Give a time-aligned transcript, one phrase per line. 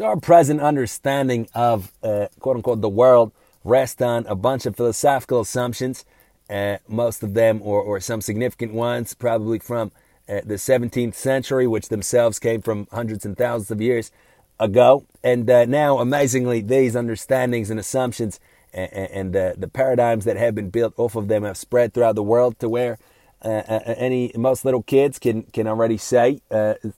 [0.00, 3.32] So our present understanding of uh, quote unquote the world
[3.64, 6.06] rests on a bunch of philosophical assumptions,
[6.48, 9.92] uh, most of them or, or some significant ones, probably from
[10.26, 14.10] uh, the 17th century, which themselves came from hundreds and thousands of years
[14.58, 15.04] ago.
[15.22, 18.40] And uh, now, amazingly, these understandings and assumptions
[18.72, 22.14] and, and uh, the paradigms that have been built off of them have spread throughout
[22.14, 22.96] the world to where
[23.42, 23.48] uh,
[23.84, 26.40] any most little kids can can already say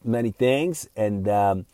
[0.04, 1.26] many things and.
[1.26, 1.66] Um,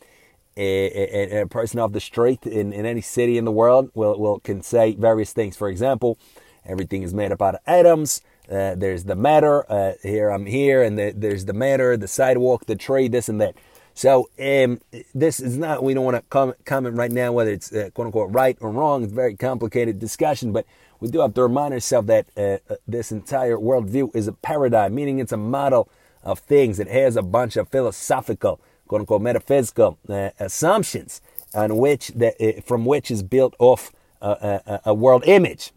[0.61, 4.39] a, a, person off the street in, in any city in the world will, will
[4.39, 5.55] can say various things.
[5.55, 6.17] For example,
[6.65, 8.21] everything is made up out of atoms.
[8.49, 9.71] Uh, there's the matter.
[9.71, 13.39] Uh, here I'm here, and the, there's the matter, the sidewalk, the tree, this and
[13.39, 13.55] that.
[13.93, 14.79] So um,
[15.13, 15.83] this is not.
[15.83, 18.71] We don't want to comment, comment right now whether it's uh, quote unquote right or
[18.71, 19.03] wrong.
[19.03, 20.65] It's a very complicated discussion, but
[20.99, 24.95] we do have to remind ourselves that uh, uh, this entire worldview is a paradigm,
[24.95, 25.89] meaning it's a model
[26.23, 26.79] of things.
[26.79, 28.59] It has a bunch of philosophical
[28.89, 31.21] quote unquote metaphysical uh, assumptions
[31.53, 35.71] on which that uh, from which is built off a, a, a, world image.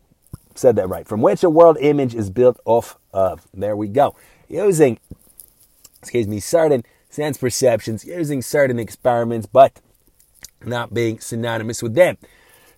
[0.54, 1.06] Said that right.
[1.06, 3.46] From which a world image is built off of.
[3.54, 4.16] There we go.
[4.48, 4.98] Using,
[6.00, 9.80] excuse me, certain sense perceptions, using certain experiments, but
[10.64, 12.18] not being synonymous with them.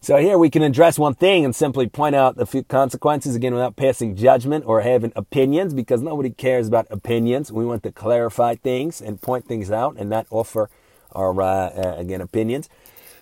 [0.04, 3.54] So here we can address one thing and simply point out a few consequences again
[3.54, 7.50] without passing judgment or having opinions because nobody cares about opinions.
[7.50, 10.68] We want to clarify things and point things out and not offer
[11.12, 12.68] our, uh, uh, again, opinions.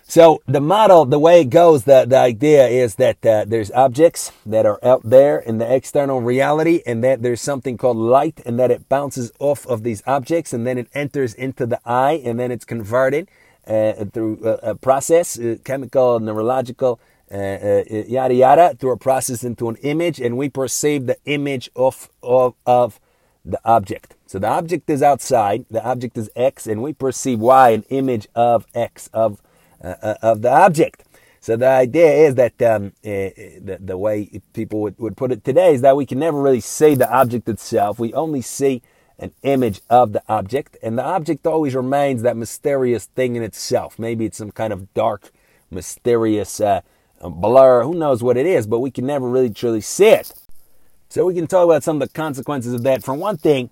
[0.05, 4.33] So the model, the way it goes, the, the idea is that uh, there's objects
[4.45, 8.59] that are out there in the external reality and that there's something called light and
[8.59, 12.37] that it bounces off of these objects and then it enters into the eye and
[12.37, 13.29] then it's converted
[13.67, 16.99] uh, through a, a process, uh, chemical, neurological,
[17.31, 22.09] uh, yada yada, through a process into an image, and we perceive the image of,
[22.21, 22.99] of, of
[23.45, 24.15] the object.
[24.27, 28.27] So the object is outside, the object is X, and we perceive Y, an image
[28.35, 29.41] of X, of,
[29.81, 31.03] of the object.
[31.39, 35.73] So the idea is that um, the, the way people would, would put it today
[35.73, 37.99] is that we can never really see the object itself.
[37.99, 38.81] We only see
[39.23, 43.97] an image of the object, and the object always remains that mysterious thing in itself.
[43.97, 45.31] Maybe it's some kind of dark,
[45.71, 46.81] mysterious uh,
[47.21, 47.83] blur.
[47.83, 50.33] Who knows what it is, but we can never really truly see it.
[51.07, 53.01] So we can talk about some of the consequences of that.
[53.01, 53.69] For one thing,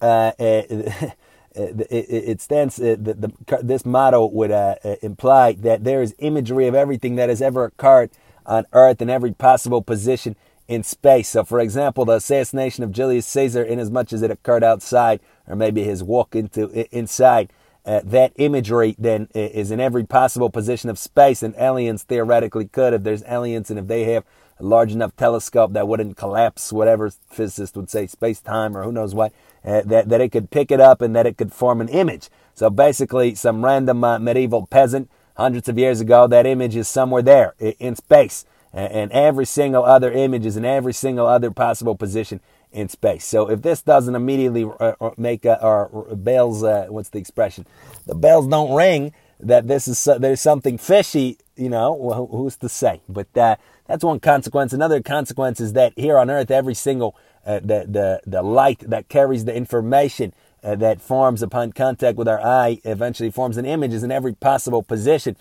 [0.00, 0.62] uh, uh,
[1.54, 6.74] it, stands uh, the, the, this motto would uh, imply that there is imagery of
[6.74, 8.10] everything that has ever occurred
[8.46, 10.36] on earth in every possible position
[10.68, 11.28] in space.
[11.28, 15.20] So, for example, the assassination of Julius Caesar, in as much as it occurred outside,
[15.46, 17.52] or maybe his walk into inside,
[17.84, 22.92] uh, that imagery then is in every possible position of space, and aliens theoretically could,
[22.92, 24.24] if there's aliens and if they have
[24.58, 28.90] a large enough telescope that wouldn't collapse whatever physicist would say space time or who
[28.90, 29.32] knows what,
[29.64, 32.28] uh, that, that it could pick it up and that it could form an image.
[32.54, 37.22] So basically, some random uh, medieval peasant hundreds of years ago, that image is somewhere
[37.22, 42.40] there in space and every single other image is in every single other possible position
[42.72, 43.24] in space.
[43.24, 47.66] So if this doesn't immediately uh, uh, make a, or bells, uh, what's the expression?
[48.06, 51.38] The bells don't ring that this is there's something fishy.
[51.56, 53.00] You know, well, who's to say?
[53.08, 53.56] But uh,
[53.86, 54.74] that's one consequence.
[54.74, 57.16] Another consequence is that here on Earth, every single
[57.46, 62.44] uh, the the the light that carries the information that forms upon contact with our
[62.44, 65.36] eye eventually forms an image is in every possible position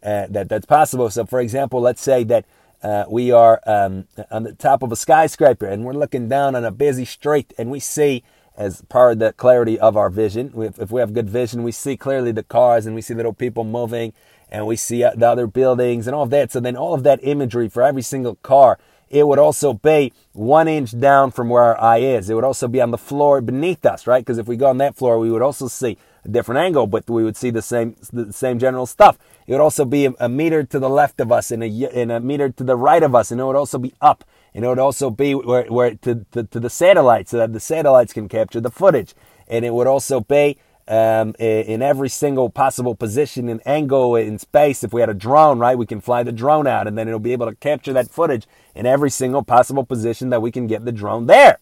[0.00, 1.10] that that's possible.
[1.10, 2.46] So, for example, let's say that
[2.82, 6.64] uh, we are um, on the top of a skyscraper and we're looking down on
[6.64, 8.22] a busy street and we see
[8.56, 11.96] as part of the clarity of our vision if we have good vision we see
[11.96, 14.12] clearly the cars and we see little people moving
[14.50, 16.50] and we see the other buildings and all of that.
[16.50, 20.68] So then all of that imagery for every single car it would also be one
[20.68, 22.30] inch down from where our eye is.
[22.30, 24.24] It would also be on the floor beneath us right?
[24.24, 27.08] Because if we go on that floor we would also see a different angle, but
[27.08, 29.18] we would see the same the same general stuff.
[29.46, 32.12] It would also be a, a meter to the left of us and a, and
[32.12, 34.24] a meter to the right of us, and it would also be up.
[34.54, 37.60] And it would also be where, where to, to, to the satellites so that the
[37.60, 39.14] satellites can capture the footage.
[39.46, 44.82] And it would also be um, in every single possible position and angle in space.
[44.82, 47.20] If we had a drone, right, we can fly the drone out and then it'll
[47.20, 50.84] be able to capture that footage in every single possible position that we can get
[50.84, 51.58] the drone there.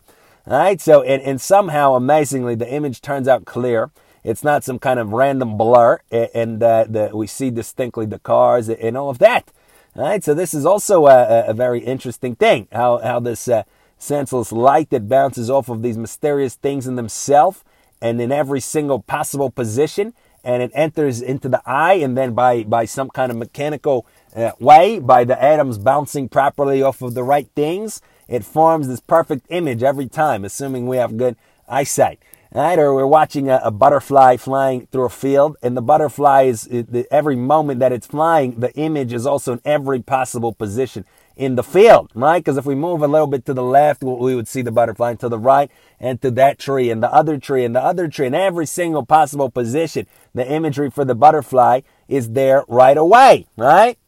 [0.47, 0.81] All right.
[0.81, 3.91] So, and, and somehow, amazingly, the image turns out clear.
[4.29, 8.95] It's not some kind of random blur, and uh, we see distinctly the cars and
[8.95, 9.51] all of that.
[9.97, 12.69] All right, so this is also a, a very interesting thing.
[12.71, 13.63] How how this uh,
[13.97, 17.65] senseless light that bounces off of these mysterious things in themselves
[18.03, 20.13] and in every single possible position,
[20.45, 24.53] and it enters into the eye, and then by by some kind of mechanical uh,
[24.61, 29.47] way, by the atoms bouncing properly off of the right things, it forms this perfect
[29.49, 31.35] image every time, assuming we have good
[31.67, 32.19] eyesight.
[32.53, 32.79] Right?
[32.79, 37.07] Or we're watching a, a, butterfly flying through a field, and the butterfly is it,
[37.11, 41.05] every moment that it's flying, the image is also in every possible position
[41.37, 42.43] in the field, right?
[42.43, 45.11] Because if we move a little bit to the left, we would see the butterfly,
[45.11, 48.09] and to the right, and to that tree, and the other tree, and the other
[48.09, 53.47] tree, in every single possible position, the imagery for the butterfly is there right away,
[53.57, 53.99] right?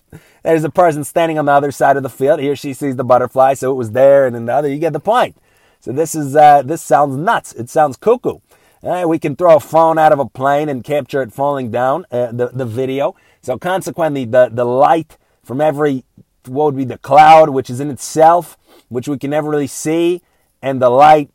[0.42, 2.40] There's a person standing on the other side of the field.
[2.40, 4.68] He or she sees the butterfly, so it was there, and then the other.
[4.68, 5.36] You get the point.
[5.80, 7.52] So this is uh, this sounds nuts.
[7.52, 8.38] It sounds cuckoo.
[8.82, 12.04] Uh, we can throw a phone out of a plane and capture it falling down,
[12.10, 13.14] uh, the the video.
[13.42, 16.04] So consequently, the the light from every
[16.46, 18.56] what would be the cloud, which is in itself,
[18.88, 20.22] which we can never really see,
[20.62, 21.30] and the light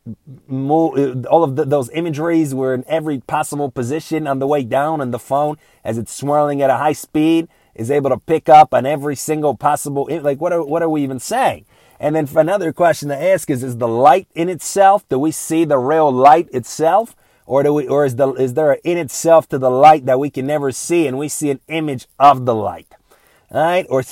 [0.46, 1.26] move.
[1.26, 5.12] All of the, those imageries were in every possible position on the way down, and
[5.12, 8.86] the phone as it's swirling at a high speed is able to pick up on
[8.86, 10.08] every single possible.
[10.10, 11.66] Like what are what are we even saying?
[12.00, 15.08] And then for another question to ask is, is the light in itself?
[15.08, 17.16] Do we see the real light itself?
[17.46, 20.30] Or do we, or is the, is there in itself to the light that we
[20.30, 22.94] can never see and we see an image of the light?
[23.52, 23.86] Alright?
[23.88, 24.02] Or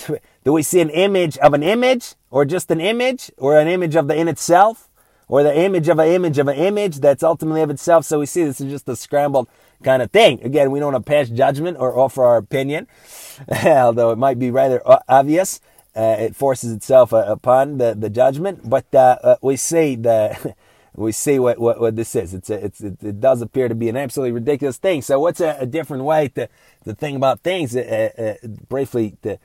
[0.45, 2.15] do we see an image of an image?
[2.31, 3.31] Or just an image?
[3.39, 4.89] Or an image of the in itself?
[5.29, 8.05] Or the image of an image of an image that's ultimately of itself?
[8.05, 9.49] So we see this is just a scrambled
[9.83, 10.43] kind of thing.
[10.43, 12.87] Again, we don't want to pass judgment or offer our opinion,
[13.65, 15.61] although it might be rather obvious
[15.95, 18.69] uh, it forces itself uh, upon the, the judgment.
[18.69, 20.55] But uh, uh we see the
[20.95, 22.35] we see what, what, what this is.
[22.35, 25.03] It's, a, it's it, it, does appear to be an absolutely ridiculous thing.
[25.03, 26.49] So what's a, a different way to
[26.85, 27.77] to think about things?
[27.77, 29.39] Uh, uh, briefly to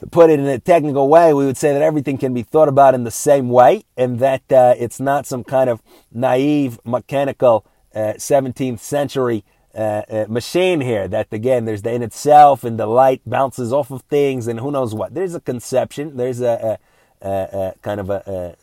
[0.00, 2.68] to put it in a technical way, we would say that everything can be thought
[2.68, 5.82] about in the same way, and that it's not some kind of
[6.12, 9.44] naive mechanical 17th century
[9.74, 13.90] uh, uh, machine here that again there's the in itself and the light bounces off
[13.90, 15.14] of things and who knows what.
[15.14, 16.16] There's a conception.
[16.16, 16.78] There's a,
[17.22, 18.56] a, a, a kind of a,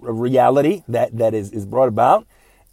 [0.00, 2.26] reality that that is, is brought about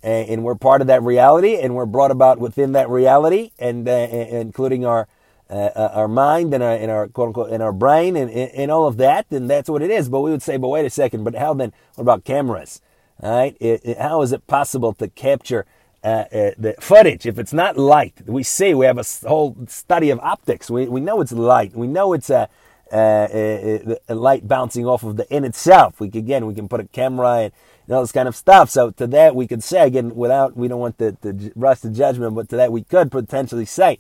[0.04, 3.88] and, and, we're part of that reality and we're brought about within that reality and
[3.88, 5.08] uh, including our
[5.50, 8.72] uh, uh, our mind and our, and our quote unquote in our brain and, and
[8.72, 10.10] all of that and that's what it is.
[10.10, 11.74] But we would say but wait a second but how then?
[11.96, 12.82] What about cameras?
[13.22, 13.58] All right?
[13.60, 15.66] It, it, how is it possible to capture
[16.04, 20.10] uh, uh, the footage, if it's not light, we see we have a whole study
[20.10, 20.70] of optics.
[20.70, 21.76] We, we know it's light.
[21.76, 22.50] We know it's a,
[22.92, 26.00] a, a, light bouncing off of the in itself.
[26.00, 27.54] We can, again, we can put a camera and,
[27.86, 28.70] and all this kind of stuff.
[28.72, 31.90] So to that, we could say again, without we don't want to, to rush the
[31.90, 34.00] judgment, but to that, we could potentially say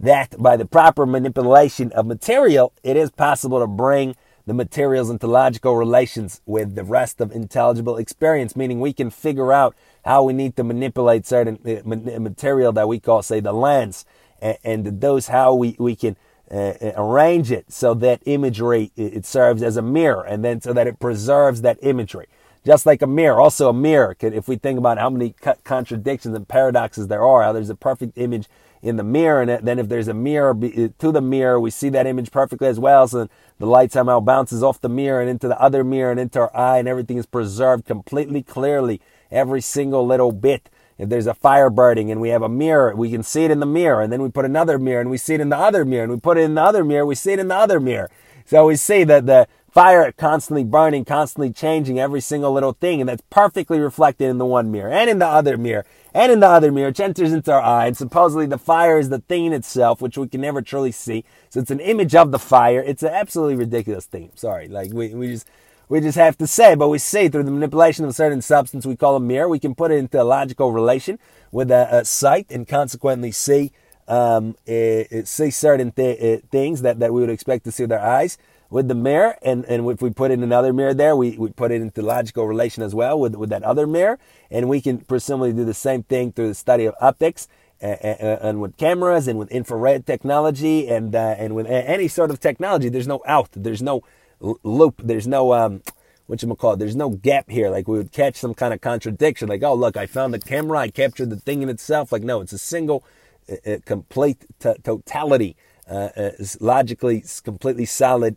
[0.00, 4.16] that by the proper manipulation of material, it is possible to bring
[4.46, 9.52] the materials into logical relations with the rest of intelligible experience, meaning we can figure
[9.52, 9.74] out
[10.06, 14.06] how we need to manipulate certain uh, material that we call, say, the lens,
[14.40, 16.16] and, those how we, we can
[16.50, 20.86] uh, arrange it so that imagery it serves as a mirror, and then so that
[20.86, 22.28] it preserves that imagery.
[22.64, 24.16] Just like a mirror, also a mirror.
[24.20, 28.16] If we think about how many contradictions and paradoxes there are, how there's a perfect
[28.16, 28.48] image
[28.82, 32.06] in the mirror, and then if there's a mirror to the mirror, we see that
[32.06, 33.08] image perfectly as well.
[33.08, 36.38] So the light somehow bounces off the mirror and into the other mirror and into
[36.40, 39.00] our eye, and everything is preserved completely clearly
[39.30, 40.68] every single little bit.
[40.98, 43.60] If there's a fire burning and we have a mirror, we can see it in
[43.60, 44.00] the mirror.
[44.00, 46.04] And then we put another mirror and we see it in the other mirror.
[46.04, 48.10] And we put it in the other mirror, we see it in the other mirror.
[48.46, 53.00] So we see that the fire constantly burning, constantly changing every single little thing.
[53.02, 55.84] And that's perfectly reflected in the one mirror and in the other mirror
[56.14, 57.88] and in the other mirror, which enters into our eye.
[57.88, 61.26] And supposedly the fire is the thing in itself, which we can never truly see.
[61.50, 62.80] So it's an image of the fire.
[62.80, 64.30] It's an absolutely ridiculous thing.
[64.34, 64.66] Sorry.
[64.66, 65.46] Like we, we just,
[65.88, 68.86] we just have to say, but we see through the manipulation of a certain substance
[68.86, 71.18] we call a mirror, we can put it into a logical relation
[71.52, 73.72] with a, a sight and consequently see
[74.08, 78.38] um, see certain th- things that, that we would expect to see with our eyes
[78.70, 79.36] with the mirror.
[79.42, 82.46] And, and if we put in another mirror there, we, we put it into logical
[82.46, 84.18] relation as well with, with that other mirror.
[84.50, 87.48] And we can presumably do the same thing through the study of optics
[87.80, 92.88] and with cameras and with infrared technology and, uh, and with any sort of technology.
[92.88, 93.50] There's no out.
[93.52, 94.02] There's no
[94.40, 95.00] loop.
[95.02, 95.82] There's no um,
[96.26, 96.78] what you call it.
[96.78, 97.70] There's no gap here.
[97.70, 99.48] Like we would catch some kind of contradiction.
[99.48, 100.78] Like, oh look, I found the camera.
[100.78, 102.12] I captured the thing in itself.
[102.12, 103.04] Like no, it's a single,
[103.50, 105.56] uh, uh complete t- totality.
[105.88, 108.36] Uh, uh, logically completely solid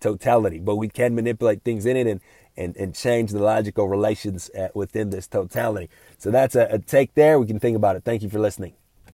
[0.00, 2.20] totality, but we can manipulate things in it and
[2.58, 5.88] and, and change the logical relations within this totality.
[6.18, 7.40] So that's a, a take there.
[7.40, 8.04] We can think about it.
[8.04, 8.74] Thank you for listening.